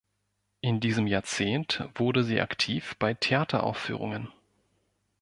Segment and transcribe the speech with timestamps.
[0.61, 4.29] In diesem Jahrzehnt wurde sie aktiv bei Theateraufführungen.